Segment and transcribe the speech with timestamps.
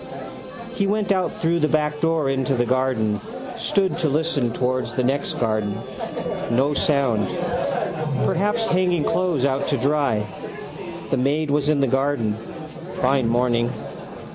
[0.73, 3.21] He went out through the backdoor into the garden:
[3.55, 5.77] stood to listen towards the next garden.
[6.49, 7.27] No sound.
[8.25, 10.25] Perhaps hanging clothes out to dry.
[11.11, 12.35] The maid was in the garden.
[12.95, 13.71] Fine morning.